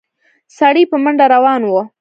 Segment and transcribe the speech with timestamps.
[0.57, 1.71] سړی په منډه روان و.